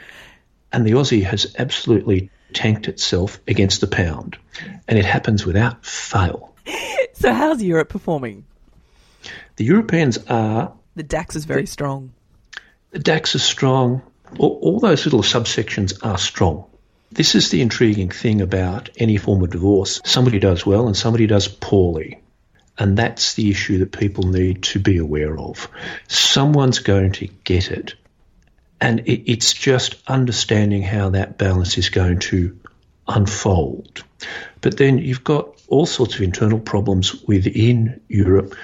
and 0.72 0.86
the 0.86 0.92
Aussie 0.92 1.24
has 1.24 1.54
absolutely 1.58 2.30
tanked 2.56 2.88
itself 2.88 3.38
against 3.46 3.82
the 3.82 3.86
pound, 3.86 4.38
and 4.88 4.98
it 4.98 5.04
happens 5.04 5.46
without 5.46 5.84
fail. 5.84 6.54
So, 7.18 7.32
how's 7.32 7.62
Europe 7.62 7.88
performing? 7.88 8.44
The 9.56 9.64
Europeans 9.64 10.18
are. 10.28 10.74
The 10.96 11.02
DAX 11.02 11.34
is 11.34 11.46
very 11.46 11.64
strong. 11.64 12.12
The 12.90 12.98
DAX 12.98 13.34
is 13.34 13.42
strong. 13.42 14.02
All, 14.38 14.58
all 14.60 14.80
those 14.80 15.06
little 15.06 15.22
subsections 15.22 16.04
are 16.04 16.18
strong. 16.18 16.66
This 17.10 17.34
is 17.34 17.48
the 17.48 17.62
intriguing 17.62 18.10
thing 18.10 18.42
about 18.42 18.90
any 18.98 19.16
form 19.16 19.42
of 19.42 19.48
divorce. 19.48 20.02
Somebody 20.04 20.38
does 20.38 20.66
well 20.66 20.88
and 20.88 20.96
somebody 20.96 21.26
does 21.26 21.48
poorly. 21.48 22.20
And 22.76 22.98
that's 22.98 23.32
the 23.32 23.50
issue 23.50 23.78
that 23.78 23.92
people 23.92 24.24
need 24.24 24.64
to 24.64 24.78
be 24.78 24.98
aware 24.98 25.38
of. 25.38 25.70
Someone's 26.08 26.80
going 26.80 27.12
to 27.12 27.28
get 27.44 27.70
it 27.70 27.94
and 28.80 29.00
it, 29.00 29.30
it's 29.30 29.52
just 29.52 29.96
understanding 30.06 30.82
how 30.82 31.10
that 31.10 31.38
balance 31.38 31.78
is 31.78 31.88
going 31.88 32.18
to 32.18 32.58
unfold. 33.08 34.04
But 34.60 34.76
then 34.76 34.98
you've 34.98 35.24
got 35.24 35.48
all 35.68 35.86
sorts 35.86 36.14
of 36.14 36.22
internal 36.22 36.58
problems 36.58 37.22
within 37.22 38.00
Europe, 38.08 38.54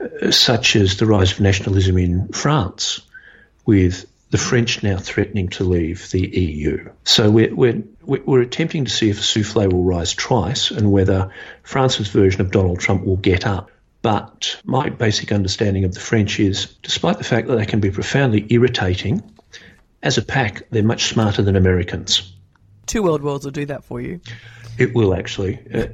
uh, 0.00 0.30
such 0.30 0.76
as 0.76 0.96
the 0.96 1.06
rise 1.06 1.32
of 1.32 1.40
nationalism 1.40 1.98
in 1.98 2.28
France, 2.28 3.00
with 3.66 4.06
the 4.30 4.38
French 4.38 4.82
now 4.82 4.98
threatening 4.98 5.48
to 5.48 5.64
leave 5.64 6.10
the 6.10 6.20
EU. 6.20 6.90
So 7.04 7.30
we're, 7.30 7.54
we're, 7.54 7.82
we're 8.02 8.42
attempting 8.42 8.84
to 8.84 8.90
see 8.90 9.08
if 9.08 9.18
a 9.18 9.22
souffle 9.22 9.68
will 9.68 9.84
rise 9.84 10.12
twice 10.14 10.70
and 10.70 10.92
whether 10.92 11.32
France's 11.62 12.08
version 12.08 12.42
of 12.42 12.50
Donald 12.50 12.78
Trump 12.78 13.04
will 13.04 13.16
get 13.16 13.46
up. 13.46 13.70
But 14.02 14.60
my 14.64 14.90
basic 14.90 15.32
understanding 15.32 15.84
of 15.84 15.94
the 15.94 16.00
French 16.00 16.38
is, 16.38 16.66
despite 16.82 17.18
the 17.18 17.24
fact 17.24 17.48
that 17.48 17.56
they 17.56 17.66
can 17.66 17.80
be 17.80 17.90
profoundly 17.90 18.46
irritating 18.50 19.22
as 20.02 20.18
a 20.18 20.22
pack, 20.22 20.68
they're 20.70 20.82
much 20.82 21.06
smarter 21.06 21.42
than 21.42 21.56
Americans. 21.56 22.32
Two 22.86 23.02
world 23.02 23.22
wars 23.22 23.44
will 23.44 23.50
do 23.50 23.66
that 23.66 23.84
for 23.84 24.00
you. 24.00 24.20
It 24.78 24.94
will 24.94 25.14
actually. 25.14 25.58
Uh, 25.72 25.88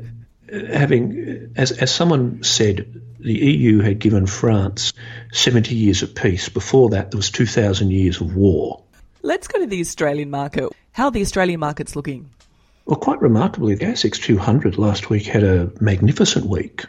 having, 0.53 1.53
as, 1.57 1.73
as 1.73 1.93
someone 1.93 2.43
said, 2.43 3.03
the 3.19 3.33
EU 3.33 3.81
had 3.81 3.99
given 3.99 4.27
France 4.27 4.93
70 5.33 5.75
years 5.75 6.03
of 6.03 6.15
peace. 6.15 6.49
Before 6.49 6.91
that, 6.91 7.11
there 7.11 7.19
was 7.19 7.31
2,000 7.31 7.91
years 7.91 8.21
of 8.21 8.37
war. 8.37 8.83
Let's 9.23 9.49
go 9.49 9.59
to 9.59 9.67
the 9.67 9.81
Australian 9.81 10.31
market. 10.31 10.71
How 10.93 11.07
are 11.07 11.11
the 11.11 11.23
Australian 11.23 11.61
markets 11.61 11.97
looking? 11.97 12.29
Well, 12.85 12.99
quite 12.99 13.23
remarkably, 13.23 13.75
the 13.75 13.87
ASX 13.87 14.23
200 14.23 14.77
last 14.77 15.09
week 15.09 15.25
had 15.25 15.43
a 15.43 15.73
magnificent 15.81 16.45
week. 16.45 16.85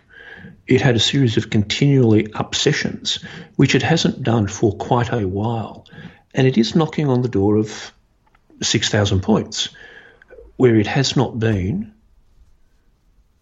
It 0.67 0.81
had 0.81 0.95
a 0.95 0.99
series 0.99 1.37
of 1.37 1.49
continually 1.49 2.31
up 2.33 2.53
sessions, 2.53 3.23
which 3.55 3.75
it 3.75 3.81
hasn't 3.81 4.21
done 4.21 4.47
for 4.47 4.75
quite 4.75 5.13
a 5.13 5.25
while 5.25 5.85
and 6.35 6.45
it 6.45 6.57
is 6.57 6.75
knocking 6.75 7.07
on 7.07 7.21
the 7.21 7.29
door 7.29 7.55
of 7.55 7.93
6,000 8.61 9.21
points, 9.21 9.69
where 10.57 10.75
it 10.75 10.87
has 10.87 11.15
not 11.15 11.39
been 11.39 11.93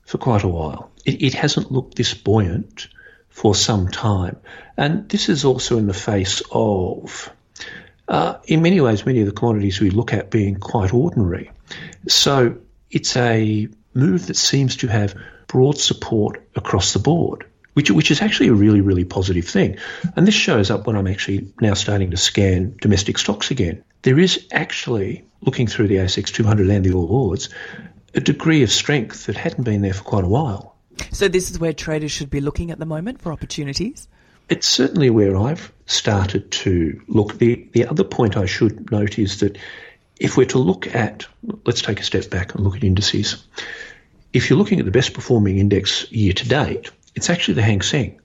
for 0.05 0.19
quite 0.19 0.43
a 0.43 0.47
while. 0.47 0.91
It, 1.03 1.21
it, 1.21 1.33
hasn't 1.33 1.71
looked 1.71 1.95
this 1.95 2.13
buoyant 2.13 2.87
for 3.29 3.55
some 3.55 3.87
time. 3.87 4.37
And 4.77 5.09
this 5.09 5.27
is 5.27 5.43
also 5.43 5.77
in 5.77 5.87
the 5.87 5.93
face 5.93 6.43
of, 6.51 7.31
uh, 8.07 8.35
in 8.45 8.61
many 8.61 8.79
ways, 8.79 9.05
many 9.05 9.21
of 9.21 9.25
the 9.25 9.31
commodities 9.31 9.79
we 9.79 9.89
look 9.89 10.13
at 10.13 10.29
being 10.29 10.55
quite 10.55 10.93
ordinary. 10.93 11.51
So 12.07 12.57
it's 12.91 13.17
a 13.17 13.67
move 13.95 14.27
that 14.27 14.37
seems 14.37 14.77
to 14.77 14.87
have 14.87 15.15
broad 15.47 15.79
support 15.79 16.47
across 16.55 16.93
the 16.93 16.99
board 16.99 17.45
which 17.73 17.91
which 17.91 18.11
is 18.11 18.21
actually 18.21 18.49
a 18.49 18.53
really 18.53 18.81
really 18.81 19.05
positive 19.05 19.47
thing. 19.47 19.77
And 20.15 20.27
this 20.27 20.35
shows 20.35 20.71
up 20.71 20.87
when 20.87 20.95
I'm 20.95 21.07
actually 21.07 21.51
now 21.61 21.73
starting 21.73 22.11
to 22.11 22.17
scan 22.17 22.75
domestic 22.81 23.17
stocks 23.17 23.51
again. 23.51 23.83
There 24.01 24.19
is 24.19 24.47
actually 24.51 25.25
looking 25.41 25.67
through 25.67 25.87
the 25.87 25.95
ASX 25.95 26.31
200 26.31 26.69
and 26.69 26.85
the 26.85 26.93
All 26.93 27.07
Ords 27.07 27.49
a 28.13 28.19
degree 28.19 28.63
of 28.63 28.71
strength 28.71 29.25
that 29.25 29.35
hadn't 29.35 29.63
been 29.63 29.81
there 29.81 29.93
for 29.93 30.03
quite 30.03 30.23
a 30.23 30.27
while. 30.27 30.75
So 31.11 31.27
this 31.27 31.49
is 31.49 31.59
where 31.59 31.73
traders 31.73 32.11
should 32.11 32.29
be 32.29 32.41
looking 32.41 32.71
at 32.71 32.79
the 32.79 32.85
moment 32.85 33.21
for 33.21 33.31
opportunities. 33.31 34.07
It's 34.49 34.67
certainly 34.67 35.09
where 35.09 35.35
I've 35.35 35.71
started 35.85 36.51
to 36.51 37.01
look. 37.07 37.37
The 37.37 37.67
the 37.71 37.87
other 37.87 38.03
point 38.03 38.37
I 38.37 38.45
should 38.45 38.91
note 38.91 39.17
is 39.17 39.39
that 39.39 39.57
if 40.19 40.37
we're 40.37 40.45
to 40.47 40.59
look 40.59 40.93
at, 40.93 41.25
let's 41.65 41.81
take 41.81 41.99
a 41.99 42.03
step 42.03 42.29
back 42.29 42.53
and 42.53 42.63
look 42.63 42.75
at 42.75 42.83
indices. 42.83 43.43
If 44.31 44.49
you're 44.49 44.59
looking 44.59 44.79
at 44.79 44.85
the 44.85 44.91
best 44.91 45.13
performing 45.13 45.57
index 45.57 46.11
year 46.11 46.33
to 46.33 46.47
date, 46.47 46.91
it's 47.15 47.29
actually 47.29 47.55
the 47.55 47.61
Hang 47.61 47.81
Seng. 47.81 48.19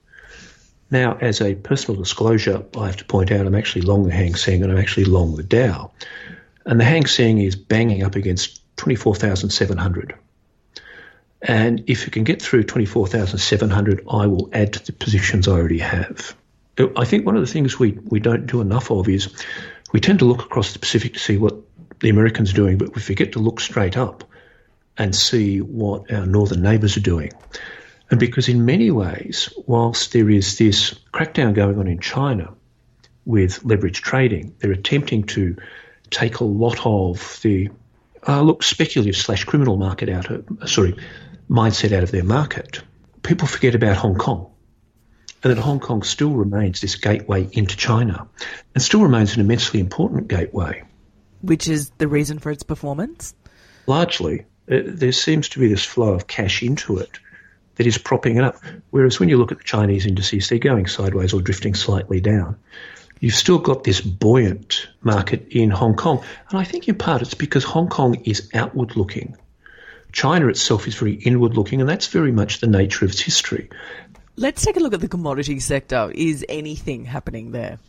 Now, 0.91 1.17
as 1.21 1.41
a 1.41 1.55
personal 1.55 2.01
disclosure, 2.01 2.63
I 2.77 2.87
have 2.87 2.97
to 2.97 3.05
point 3.05 3.31
out 3.31 3.45
I'm 3.45 3.55
actually 3.55 3.83
long 3.83 4.05
the 4.05 4.13
Hang 4.13 4.35
Seng 4.35 4.63
and 4.63 4.71
I'm 4.71 4.79
actually 4.79 5.05
long 5.05 5.35
the 5.35 5.43
Dow. 5.43 5.91
And 6.65 6.79
the 6.79 6.85
Hang 6.85 7.05
Seng 7.05 7.39
is 7.39 7.55
banging 7.55 8.03
up 8.03 8.15
against 8.15 8.61
24,700. 8.77 10.15
And 11.41 11.83
if 11.87 12.05
you 12.05 12.11
can 12.11 12.23
get 12.23 12.41
through 12.41 12.63
24,700, 12.63 14.05
I 14.09 14.27
will 14.27 14.49
add 14.51 14.73
to 14.73 14.85
the 14.85 14.93
positions 14.93 15.47
I 15.47 15.53
already 15.53 15.79
have. 15.79 16.35
I 16.95 17.05
think 17.05 17.25
one 17.25 17.35
of 17.35 17.41
the 17.41 17.51
things 17.51 17.77
we, 17.77 17.91
we 18.05 18.19
don't 18.19 18.45
do 18.45 18.61
enough 18.61 18.89
of 18.89 19.07
is 19.09 19.33
we 19.91 19.99
tend 19.99 20.19
to 20.19 20.25
look 20.25 20.43
across 20.43 20.73
the 20.73 20.79
Pacific 20.79 21.13
to 21.13 21.19
see 21.19 21.37
what 21.37 21.55
the 21.99 22.09
Americans 22.09 22.51
are 22.51 22.55
doing, 22.55 22.77
but 22.77 22.95
we 22.95 23.01
forget 23.01 23.33
to 23.33 23.39
look 23.39 23.59
straight 23.59 23.97
up 23.97 24.23
and 24.97 25.15
see 25.15 25.59
what 25.59 26.11
our 26.11 26.25
northern 26.25 26.61
neighbours 26.61 26.97
are 26.97 27.01
doing. 27.01 27.31
And 28.09 28.19
because 28.19 28.49
in 28.49 28.65
many 28.65 28.89
ways, 28.91 29.53
whilst 29.67 30.13
there 30.13 30.29
is 30.29 30.57
this 30.57 30.95
crackdown 31.13 31.53
going 31.53 31.77
on 31.77 31.87
in 31.87 31.99
China 31.99 32.53
with 33.25 33.63
leverage 33.63 34.01
trading, 34.01 34.55
they're 34.59 34.71
attempting 34.71 35.23
to 35.23 35.55
take 36.09 36.39
a 36.39 36.43
lot 36.43 36.79
of 36.85 37.39
the 37.43 37.69
uh, 38.27 38.41
look 38.41 38.63
speculative 38.63 39.15
slash 39.15 39.43
criminal 39.43 39.77
market 39.77 40.09
out 40.09 40.29
of 40.29 40.45
sorry 40.65 40.95
mindset 41.49 41.95
out 41.95 42.03
of 42.03 42.11
their 42.11 42.23
market. 42.23 42.81
People 43.21 43.47
forget 43.47 43.75
about 43.75 43.95
Hong 43.97 44.15
Kong, 44.15 44.49
and 45.43 45.55
that 45.55 45.61
Hong 45.61 45.79
Kong 45.79 46.01
still 46.01 46.31
remains 46.31 46.81
this 46.81 46.95
gateway 46.95 47.47
into 47.51 47.77
China, 47.77 48.27
and 48.73 48.81
still 48.81 49.03
remains 49.03 49.35
an 49.35 49.41
immensely 49.41 49.79
important 49.79 50.27
gateway. 50.27 50.83
Which 51.41 51.67
is 51.67 51.91
the 51.99 52.07
reason 52.07 52.39
for 52.39 52.51
its 52.51 52.63
performance. 52.63 53.35
Largely, 53.85 54.45
uh, 54.71 54.79
there 54.85 55.11
seems 55.11 55.49
to 55.49 55.59
be 55.59 55.67
this 55.67 55.85
flow 55.85 56.13
of 56.13 56.27
cash 56.27 56.63
into 56.63 56.97
it 56.97 57.19
that 57.79 57.87
is 57.87 57.97
propping 57.97 58.35
it 58.35 58.43
up. 58.43 58.57
Whereas 58.89 59.21
when 59.21 59.29
you 59.29 59.37
look 59.37 59.53
at 59.53 59.57
the 59.57 59.63
Chinese 59.63 60.05
indices, 60.05 60.49
they're 60.49 60.59
going 60.59 60.85
sideways 60.85 61.31
or 61.31 61.41
drifting 61.41 61.75
slightly 61.75 62.19
down. 62.19 62.57
You've 63.21 63.35
still 63.35 63.57
got 63.57 63.85
this 63.85 64.01
buoyant 64.01 64.89
market 65.01 65.47
in 65.51 65.69
Hong 65.69 65.95
Kong. 65.95 66.21
And 66.49 66.59
I 66.59 66.65
think 66.65 66.89
in 66.89 66.95
part 66.95 67.21
it's 67.21 67.35
because 67.35 67.63
Hong 67.63 67.87
Kong 67.87 68.15
is 68.25 68.49
outward 68.53 68.97
looking. 68.97 69.37
China 70.11 70.49
itself 70.49 70.89
is 70.89 70.95
very 70.95 71.13
inward 71.13 71.55
looking, 71.55 71.79
and 71.79 71.89
that's 71.89 72.07
very 72.07 72.33
much 72.33 72.59
the 72.59 72.67
nature 72.67 73.05
of 73.05 73.11
its 73.11 73.21
history. 73.21 73.69
Let's 74.35 74.65
take 74.65 74.75
a 74.75 74.81
look 74.81 74.93
at 74.93 74.99
the 74.99 75.07
commodity 75.07 75.61
sector. 75.61 76.11
Is 76.13 76.45
anything 76.49 77.05
happening 77.05 77.51
there? 77.51 77.79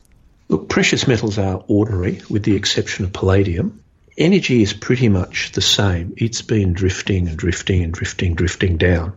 Look, 0.49 0.68
precious 0.68 1.09
metals 1.09 1.37
are 1.37 1.64
ordinary, 1.66 2.20
with 2.30 2.44
the 2.44 2.54
exception 2.54 3.06
of 3.06 3.12
palladium. 3.12 3.82
Energy 4.16 4.62
is 4.62 4.73
pretty 4.73 5.09
much 5.09 5.50
the 5.50 5.61
same. 5.61 6.14
It's 6.16 6.42
been 6.42 6.75
drifting 6.75 7.26
and 7.26 7.37
drifting 7.37 7.82
and 7.82 7.92
drifting, 7.92 8.37
drifting 8.37 8.76
down. 8.76 9.14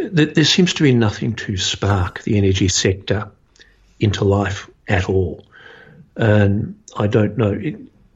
There 0.00 0.44
seems 0.44 0.74
to 0.74 0.82
be 0.82 0.94
nothing 0.94 1.34
to 1.34 1.56
spark 1.56 2.22
the 2.22 2.38
energy 2.38 2.68
sector 2.68 3.30
into 4.00 4.24
life 4.24 4.70
at 4.86 5.08
all. 5.08 5.44
And 6.16 6.80
I 6.96 7.06
don't 7.06 7.36
know, 7.36 7.60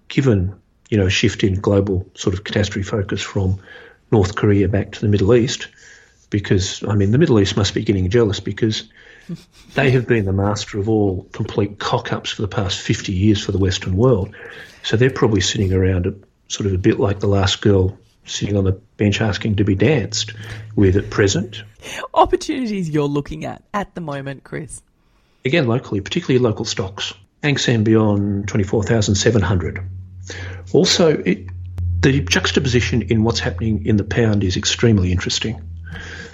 given 0.09 0.55
you 0.91 0.99
know 0.99 1.07
a 1.07 1.11
shift 1.11 1.43
in 1.43 1.61
global 1.61 2.07
sort 2.15 2.35
of 2.35 2.45
catastrophe 2.45 2.83
focus 2.83 3.23
from 3.23 3.61
North 4.11 4.35
Korea 4.37 4.69
back 4.69 4.93
to 4.93 5.01
the 5.01 5.09
Middle 5.09 5.35
East, 5.35 5.69
because 6.31 6.85
I 6.85 6.95
mean 6.95 7.11
the 7.11 7.19
Middle 7.19 7.41
East 7.41 7.57
must 7.57 7.75
be 7.75 7.83
getting 7.83 8.11
jealous 8.11 8.41
because 8.41 8.85
they 9.75 9.91
have 9.91 10.07
been 10.07 10.25
the 10.25 10.33
master 10.33 10.79
of 10.79 10.89
all 10.89 11.25
complete 11.33 11.79
cock 11.79 12.13
ups 12.13 12.31
for 12.31 12.43
the 12.43 12.49
past 12.49 12.81
50 12.81 13.13
years 13.13 13.43
for 13.43 13.53
the 13.53 13.59
Western 13.59 13.97
world. 13.97 14.35
So 14.83 14.97
they're 14.97 15.11
probably 15.11 15.41
sitting 15.41 15.73
around 15.73 16.07
a, 16.07 16.15
sort 16.49 16.67
of 16.67 16.75
a 16.75 16.79
bit 16.79 17.01
like 17.01 17.21
the 17.21 17.29
last 17.29 17.61
girl 17.61 17.99
sitting 18.25 18.57
on 18.57 18.65
the 18.65 18.73
bench 18.73 19.21
asking 19.21 19.57
to 19.57 19.65
be 19.65 19.75
danced 19.75 20.33
with 20.77 20.97
at 20.97 21.11
present. 21.11 21.63
Opportunities 22.15 22.89
you're 22.89 23.05
looking 23.05 23.45
at 23.45 23.63
at 23.75 23.95
the 23.95 24.01
moment, 24.01 24.45
Chris? 24.45 24.83
Again, 25.45 25.67
locally, 25.67 26.01
particularly 26.01 26.39
local 26.39 26.65
stocks. 26.65 27.13
Hang 27.43 27.57
Seng 27.57 27.83
beyond 27.83 28.47
24,700. 28.49 29.81
Also, 30.73 31.19
it, 31.19 31.47
the 32.01 32.21
juxtaposition 32.21 33.03
in 33.03 33.25
what's 33.25 33.41
happening 33.41 33.85
in 33.85 33.97
the 33.97 34.05
pound 34.05 34.45
is 34.45 34.57
extremely 34.57 35.11
interesting. 35.11 35.61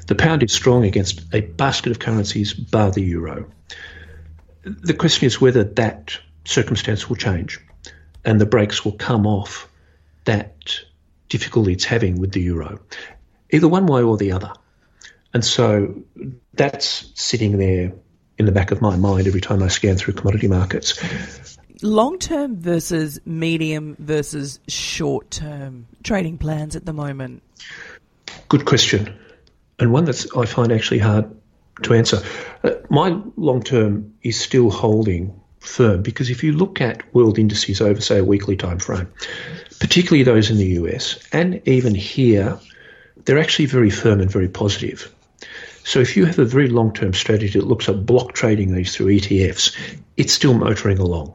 The 0.07 0.14
pound 0.14 0.42
is 0.42 0.52
strong 0.52 0.85
against 0.85 1.23
a 1.35 1.40
basket 1.40 1.90
of 1.90 1.99
currencies 1.99 2.52
bar 2.52 2.90
the 2.90 3.02
euro. 3.02 3.50
The 4.62 4.95
question 4.95 5.26
is 5.26 5.40
whether 5.40 5.64
that 5.64 6.18
circumstance 6.45 7.09
will 7.09 7.16
change 7.16 7.61
and 8.25 8.40
the 8.40 8.47
brakes 8.47 8.85
will 8.85 8.92
come 8.92 9.26
off 9.26 9.71
that 10.25 10.80
difficulty 11.29 11.73
it's 11.73 11.85
having 11.85 12.21
with 12.21 12.33
the 12.33 12.41
euro, 12.41 12.79
either 13.51 13.69
one 13.69 13.87
way 13.87 14.03
or 14.03 14.17
the 14.17 14.33
other. 14.33 14.53
And 15.35 15.45
so 15.45 16.03
that's 16.55 17.11
sitting 17.15 17.59
there 17.59 17.93
in 18.39 18.47
the 18.47 18.53
back 18.53 18.71
of 18.71 18.81
my 18.81 18.97
mind 18.97 19.27
every 19.27 19.41
time 19.41 19.63
I 19.63 19.69
scan 19.69 19.97
through 19.97 20.15
commodity 20.15 20.49
markets. 20.49 21.59
Long 21.83 22.19
term 22.19 22.61
versus 22.61 23.21
medium 23.25 23.97
versus 23.99 24.59
short 24.69 25.31
term 25.31 25.87
trading 26.03 26.39
plans 26.39 26.77
at 26.77 26.87
the 26.87 26.93
moment? 26.93 27.43
Good 28.49 28.65
question 28.65 29.17
and 29.79 29.93
one 29.93 30.05
that 30.07 30.27
I 30.37 30.47
find 30.47 30.73
actually 30.73 30.99
hard 30.99 31.31
to 31.83 31.95
answer. 31.95 32.23
Uh, 32.65 32.71
my 32.91 33.21
long 33.37 33.63
term 33.63 34.15
is 34.23 34.39
still 34.39 34.71
holding 34.71 35.41
firm 35.69 36.03
because 36.03 36.31
if 36.31 36.43
you 36.43 36.53
look 36.53 36.81
at 36.81 37.03
world 37.15 37.39
indices 37.39 37.81
over, 37.81 38.01
say, 38.01 38.19
a 38.19 38.25
weekly 38.25 38.57
time 38.57 38.79
frame, 38.79 39.09
particularly 39.79 40.23
those 40.23 40.51
in 40.51 40.57
the 40.57 40.67
US 40.81 41.19
and 41.33 41.61
even 41.67 41.95
here, 41.95 42.59
they're 43.25 43.39
actually 43.39 43.67
very 43.67 43.91
firm 43.91 44.21
and 44.21 44.31
very 44.31 44.49
positive. 44.49 45.13
So 45.85 46.01
if 46.01 46.17
you 46.17 46.27
have 46.27 46.39
a 46.39 46.45
very 46.45 46.69
long 46.69 46.93
term 46.93 47.15
strategy 47.15 47.59
that 47.59 47.67
looks 47.67 47.89
at 47.89 48.05
block 48.05 48.33
trading 48.33 48.75
these 48.75 48.95
through 48.95 49.07
ETFs, 49.07 49.77
it's 50.17 50.33
still 50.33 50.55
motoring 50.55 50.99
along. 50.99 51.35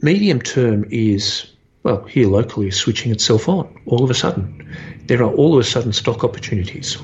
Medium 0.00 0.40
term 0.42 0.84
is, 0.90 1.46
well, 1.82 2.02
here 2.04 2.28
locally, 2.28 2.70
switching 2.70 3.12
itself 3.12 3.48
on 3.48 3.80
all 3.86 4.02
of 4.02 4.10
a 4.10 4.14
sudden. 4.14 4.76
There 5.06 5.22
are 5.22 5.32
all 5.32 5.54
of 5.54 5.60
a 5.60 5.64
sudden 5.64 5.92
stock 5.92 6.24
opportunities. 6.24 6.98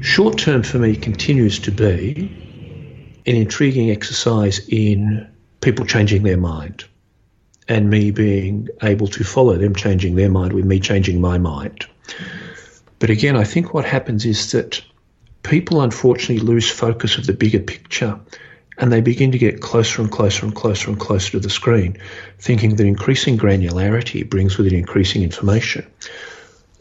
Short 0.00 0.38
term 0.38 0.62
for 0.62 0.78
me 0.78 0.96
continues 0.96 1.58
to 1.60 1.70
be 1.70 3.22
an 3.26 3.36
intriguing 3.36 3.90
exercise 3.90 4.66
in 4.68 5.28
people 5.60 5.84
changing 5.84 6.22
their 6.22 6.36
mind 6.36 6.84
and 7.68 7.90
me 7.90 8.10
being 8.10 8.68
able 8.82 9.06
to 9.08 9.24
follow 9.24 9.56
them 9.56 9.74
changing 9.74 10.14
their 10.14 10.30
mind 10.30 10.52
with 10.52 10.64
me 10.64 10.80
changing 10.80 11.20
my 11.20 11.38
mind. 11.38 11.86
But 12.98 13.10
again, 13.10 13.36
I 13.36 13.44
think 13.44 13.74
what 13.74 13.84
happens 13.84 14.24
is 14.24 14.52
that 14.52 14.82
people 15.42 15.82
unfortunately 15.82 16.44
lose 16.44 16.70
focus 16.70 17.18
of 17.18 17.26
the 17.26 17.32
bigger 17.32 17.60
picture 17.60 18.18
and 18.78 18.92
they 18.92 19.00
begin 19.00 19.32
to 19.32 19.38
get 19.38 19.60
closer 19.60 20.00
and 20.00 20.10
closer 20.10 20.46
and 20.46 20.54
closer 20.54 20.88
and 20.88 20.98
closer 20.98 21.32
to 21.32 21.40
the 21.40 21.50
screen, 21.50 21.98
thinking 22.38 22.76
that 22.76 22.86
increasing 22.86 23.36
granularity 23.36 24.28
brings 24.28 24.56
with 24.56 24.68
it 24.68 24.72
increasing 24.72 25.22
information. 25.22 25.86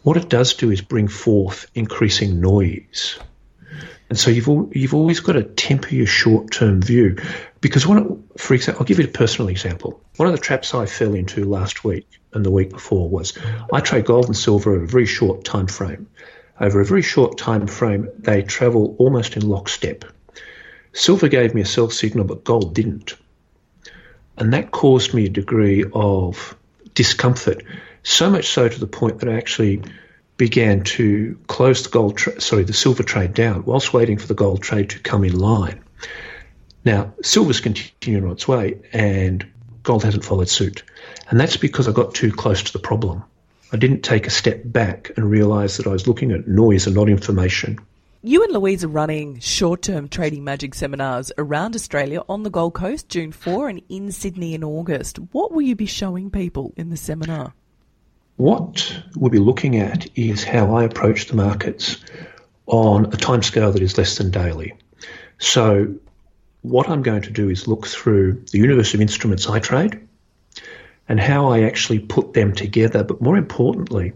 What 0.03 0.17
it 0.17 0.29
does 0.29 0.53
do 0.53 0.71
is 0.71 0.81
bring 0.81 1.07
forth 1.07 1.69
increasing 1.73 2.39
noise. 2.39 3.17
And 4.09 4.17
so 4.17 4.31
you've 4.31 4.47
you've 4.71 4.93
always 4.93 5.19
got 5.19 5.33
to 5.33 5.43
temper 5.43 5.93
your 5.93 6.07
short 6.07 6.51
term 6.51 6.81
view, 6.81 7.17
because 7.59 7.85
one, 7.85 8.23
for 8.37 8.53
example, 8.53 8.81
I'll 8.81 8.87
give 8.87 8.99
you 8.99 9.05
a 9.05 9.09
personal 9.09 9.49
example. 9.49 10.01
One 10.15 10.27
of 10.27 10.33
the 10.33 10.41
traps 10.41 10.73
I 10.73 10.85
fell 10.85 11.13
into 11.13 11.43
last 11.43 11.83
week 11.83 12.07
and 12.33 12.45
the 12.45 12.51
week 12.51 12.69
before 12.69 13.09
was 13.09 13.37
I 13.73 13.81
trade 13.81 14.05
gold 14.05 14.27
and 14.27 14.37
silver 14.37 14.73
over 14.73 14.83
a 14.83 14.87
very 14.87 15.05
short 15.05 15.43
time 15.43 15.67
frame. 15.67 16.07
Over 16.59 16.81
a 16.81 16.85
very 16.85 17.01
short 17.01 17.37
time 17.37 17.67
frame, 17.67 18.09
they 18.17 18.41
travel 18.41 18.95
almost 18.97 19.35
in 19.35 19.47
lockstep. 19.47 20.05
Silver 20.93 21.27
gave 21.27 21.53
me 21.53 21.61
a 21.61 21.65
sell 21.65 21.89
signal, 21.89 22.25
but 22.25 22.43
gold 22.43 22.73
didn't, 22.73 23.15
and 24.37 24.53
that 24.53 24.71
caused 24.71 25.13
me 25.13 25.25
a 25.25 25.29
degree 25.29 25.83
of 25.93 26.55
discomfort 26.95 27.63
so 28.01 28.29
much 28.29 28.47
so 28.47 28.69
to 28.69 28.79
the 28.79 28.87
point 28.87 29.19
that 29.19 29.29
I 29.29 29.35
actually 29.35 29.81
began 30.37 30.83
to 30.83 31.37
close 31.47 31.83
the 31.83 31.89
gold, 31.89 32.17
tra- 32.17 32.39
sorry, 32.39 32.63
the 32.63 32.73
silver 32.73 33.03
trade 33.03 33.33
down 33.33 33.65
whilst 33.65 33.93
waiting 33.93 34.17
for 34.17 34.27
the 34.27 34.33
gold 34.33 34.61
trade 34.61 34.91
to 34.91 34.99
come 34.99 35.23
in 35.23 35.37
line. 35.37 35.81
Now, 36.85 37.13
silver's 37.21 37.59
continuing 37.59 38.25
on 38.25 38.31
its 38.31 38.47
way 38.47 38.79
and 38.93 39.45
gold 39.83 40.03
hasn't 40.03 40.23
followed 40.23 40.49
suit. 40.49 40.83
And 41.29 41.39
that's 41.39 41.57
because 41.57 41.87
I 41.87 41.91
got 41.91 42.13
too 42.13 42.31
close 42.31 42.63
to 42.63 42.73
the 42.73 42.79
problem. 42.79 43.23
I 43.71 43.77
didn't 43.77 44.01
take 44.01 44.27
a 44.27 44.29
step 44.31 44.61
back 44.63 45.11
and 45.17 45.29
realise 45.29 45.77
that 45.77 45.87
I 45.87 45.91
was 45.91 46.07
looking 46.07 46.31
at 46.31 46.47
noise 46.47 46.87
and 46.87 46.95
not 46.95 47.09
information. 47.09 47.79
You 48.23 48.43
and 48.43 48.53
Louise 48.53 48.83
are 48.83 48.89
running 48.89 49.39
short 49.39 49.81
term 49.81 50.07
trading 50.07 50.43
magic 50.43 50.73
seminars 50.73 51.31
around 51.37 51.75
Australia 51.75 52.21
on 52.27 52.43
the 52.43 52.49
Gold 52.49 52.73
Coast, 52.73 53.09
June 53.09 53.31
4, 53.31 53.69
and 53.69 53.81
in 53.89 54.11
Sydney 54.11 54.53
in 54.53 54.63
August. 54.63 55.17
What 55.31 55.51
will 55.51 55.61
you 55.61 55.75
be 55.75 55.85
showing 55.85 56.31
people 56.31 56.73
in 56.75 56.89
the 56.89 56.97
seminar? 56.97 57.53
What 58.37 58.95
we'll 59.15 59.31
be 59.31 59.39
looking 59.39 59.77
at 59.77 60.07
is 60.15 60.43
how 60.43 60.75
I 60.75 60.83
approach 60.83 61.25
the 61.25 61.35
markets 61.35 61.97
on 62.67 63.05
a 63.05 63.17
timescale 63.17 63.73
that 63.73 63.81
is 63.81 63.97
less 63.97 64.17
than 64.17 64.29
daily. 64.29 64.75
So, 65.39 65.95
what 66.61 66.87
I'm 66.87 67.01
going 67.01 67.23
to 67.23 67.31
do 67.31 67.49
is 67.49 67.67
look 67.67 67.87
through 67.87 68.43
the 68.51 68.59
universe 68.59 68.93
of 68.93 69.01
instruments 69.01 69.47
I 69.47 69.59
trade 69.59 70.07
and 71.09 71.19
how 71.19 71.49
I 71.49 71.63
actually 71.63 71.99
put 71.99 72.33
them 72.33 72.53
together, 72.53 73.03
but 73.03 73.21
more 73.21 73.37
importantly, 73.37 74.13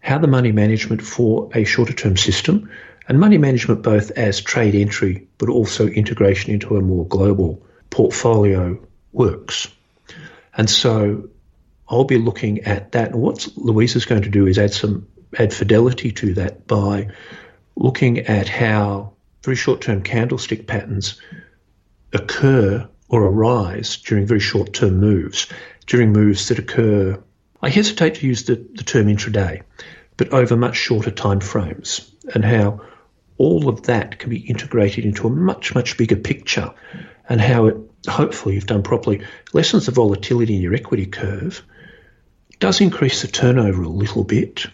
how 0.00 0.18
the 0.18 0.28
money 0.28 0.52
management 0.52 1.02
for 1.02 1.50
a 1.54 1.64
shorter 1.64 1.92
term 1.92 2.16
system 2.16 2.70
and 3.08 3.20
money 3.20 3.38
management 3.38 3.82
both 3.82 4.12
as 4.12 4.40
trade 4.40 4.74
entry 4.74 5.26
but 5.36 5.48
also 5.48 5.86
integration 5.86 6.52
into 6.52 6.76
a 6.76 6.80
more 6.80 7.06
global 7.06 7.62
portfolio 7.90 8.78
works. 9.12 9.68
And 10.56 10.70
so 10.70 11.28
I'll 11.92 12.04
be 12.04 12.16
looking 12.16 12.60
at 12.60 12.92
that. 12.92 13.14
What 13.14 13.46
Louise 13.54 13.96
is 13.96 14.06
going 14.06 14.22
to 14.22 14.30
do 14.30 14.46
is 14.46 14.58
add 14.58 14.72
some 14.72 15.06
add 15.38 15.52
fidelity 15.52 16.10
to 16.12 16.32
that 16.34 16.66
by 16.66 17.08
looking 17.76 18.20
at 18.20 18.48
how 18.48 19.12
very 19.44 19.56
short-term 19.56 20.02
candlestick 20.02 20.66
patterns 20.66 21.20
occur 22.14 22.88
or 23.10 23.24
arise 23.24 23.98
during 23.98 24.26
very 24.26 24.40
short-term 24.40 24.98
moves, 24.98 25.48
during 25.86 26.12
moves 26.12 26.48
that 26.48 26.58
occur. 26.58 27.22
I 27.60 27.68
hesitate 27.68 28.16
to 28.16 28.26
use 28.26 28.44
the, 28.44 28.54
the 28.74 28.84
term 28.84 29.06
intraday, 29.06 29.62
but 30.16 30.32
over 30.32 30.56
much 30.56 30.76
shorter 30.76 31.10
time 31.10 31.40
frames, 31.40 32.10
and 32.34 32.42
how 32.42 32.80
all 33.36 33.68
of 33.68 33.82
that 33.82 34.18
can 34.18 34.30
be 34.30 34.38
integrated 34.38 35.04
into 35.04 35.26
a 35.26 35.30
much, 35.30 35.74
much 35.74 35.98
bigger 35.98 36.16
picture, 36.16 36.72
and 37.28 37.40
how 37.40 37.66
it, 37.66 37.76
hopefully, 38.08 38.56
if 38.56 38.66
done 38.66 38.82
properly, 38.82 39.26
lessens 39.52 39.86
the 39.86 39.92
volatility 39.92 40.56
in 40.56 40.62
your 40.62 40.74
equity 40.74 41.06
curve 41.06 41.62
does 42.62 42.80
increase 42.80 43.22
the 43.22 43.26
turnover 43.26 43.82
a 43.82 43.88
little 43.88 44.22
bit, 44.22 44.66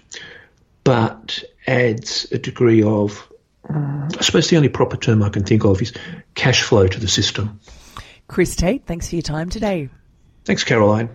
but 0.85 1.43
adds 1.67 2.31
a 2.31 2.39
degree 2.39 2.83
of, 2.83 3.27
I 3.67 4.09
suppose 4.21 4.51
the 4.51 4.57
only 4.57 4.69
proper 4.69 4.99
term 4.99 5.23
I 5.23 5.31
can 5.31 5.43
think 5.43 5.65
of 5.65 5.81
is 5.81 5.95
cash 6.35 6.63
flow 6.63 6.87
to 6.87 7.01
the 7.01 7.09
system. 7.09 7.59
Chris 8.27 8.55
Tate, 8.57 8.85
thanks 8.85 9.09
for 9.09 9.15
your 9.15 9.23
time 9.23 9.49
today. 9.49 9.89
Thanks, 10.45 10.65
Caroline. 10.65 11.09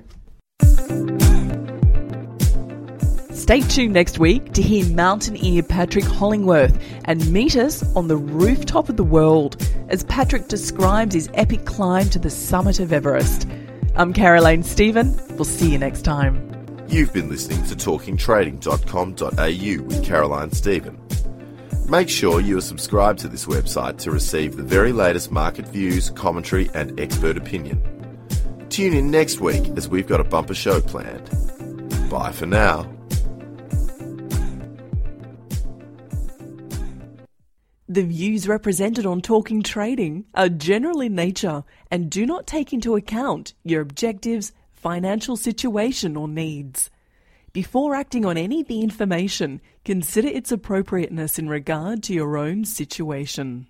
Stay 3.33 3.61
tuned 3.61 3.93
next 3.93 4.17
week 4.17 4.53
to 4.53 4.63
hear 4.63 4.83
mountaineer 4.95 5.61
Patrick 5.61 6.05
Hollingworth 6.05 6.81
and 7.05 7.31
meet 7.31 7.55
us 7.55 7.83
on 7.95 8.07
the 8.07 8.17
rooftop 8.17 8.89
of 8.89 8.97
the 8.97 9.03
world 9.03 9.63
as 9.89 10.05
Patrick 10.05 10.47
describes 10.47 11.13
his 11.13 11.29
epic 11.35 11.65
climb 11.65 12.09
to 12.09 12.17
the 12.17 12.31
summit 12.31 12.79
of 12.79 12.91
Everest. 12.91 13.47
I'm 13.95 14.11
Caroline 14.11 14.63
Stephen. 14.63 15.15
We'll 15.35 15.45
see 15.45 15.71
you 15.71 15.77
next 15.77 16.01
time. 16.01 16.52
You've 16.93 17.11
been 17.11 17.27
listening 17.27 17.61
to 17.63 17.75
TalkingTrading.com.au 17.75 19.83
with 19.83 20.05
Caroline 20.05 20.51
Stephen. 20.51 21.01
Make 21.89 22.07
sure 22.07 22.39
you 22.39 22.59
are 22.59 22.61
subscribed 22.61 23.17
to 23.21 23.27
this 23.27 23.47
website 23.47 23.97
to 24.01 24.11
receive 24.11 24.57
the 24.57 24.61
very 24.61 24.91
latest 24.91 25.31
market 25.31 25.67
views, 25.67 26.11
commentary, 26.11 26.69
and 26.75 26.99
expert 26.99 27.35
opinion. 27.35 27.81
Tune 28.69 28.93
in 28.93 29.09
next 29.09 29.39
week 29.39 29.67
as 29.75 29.89
we've 29.89 30.05
got 30.05 30.19
a 30.19 30.23
bumper 30.23 30.53
show 30.53 30.81
planned. 30.81 31.31
Bye 32.11 32.31
for 32.31 32.45
now. 32.45 32.87
The 37.89 38.03
views 38.03 38.47
represented 38.47 39.07
on 39.07 39.21
Talking 39.21 39.63
Trading 39.63 40.25
are 40.35 40.47
general 40.47 41.01
in 41.01 41.15
nature 41.15 41.63
and 41.89 42.11
do 42.11 42.27
not 42.27 42.45
take 42.45 42.71
into 42.71 42.95
account 42.95 43.55
your 43.63 43.81
objectives, 43.81 44.53
financial 44.83 45.37
situation, 45.37 46.15
or 46.15 46.27
needs. 46.27 46.91
Before 47.53 47.95
acting 47.95 48.25
on 48.25 48.37
any 48.37 48.61
of 48.61 48.67
the 48.67 48.81
information, 48.81 49.61
consider 49.85 50.27
its 50.27 50.51
appropriateness 50.51 51.39
in 51.39 51.47
regard 51.47 52.03
to 52.03 52.13
your 52.13 52.37
own 52.37 52.65
situation. 52.65 53.67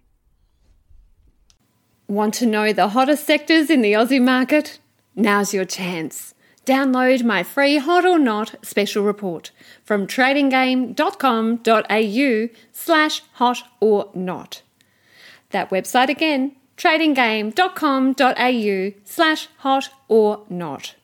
Want 2.08 2.34
to 2.36 2.46
know 2.46 2.72
the 2.74 2.90
hottest 2.90 3.26
sectors 3.26 3.70
in 3.70 3.82
the 3.82 3.94
Aussie 3.94 4.22
market? 4.22 4.80
Now's 5.16 5.54
your 5.54 5.64
chance. 5.66 6.34
Download 6.66 7.24
my 7.24 7.44
free 7.44 7.78
Hot 7.78 8.06
or 8.06 8.18
Not 8.18 8.56
special 8.62 9.04
report 9.04 9.52
from 9.84 10.08
tradinggame.com.au 10.08 12.50
slash 12.72 13.22
hot 13.34 13.64
or 13.82 14.10
not. 14.14 14.62
That 15.50 15.70
website 15.70 16.08
again, 16.10 16.56
tradinggame.com.au 16.78 18.92
slash 19.04 19.50
hot 19.58 19.90
or 20.08 20.46
not. 20.50 20.96